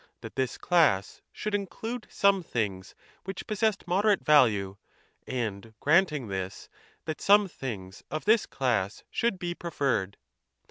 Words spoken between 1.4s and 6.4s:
include somethings which possessed moderate value, and, granting